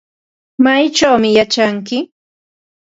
[0.63, 1.97] ¿Maychawmi yachanki?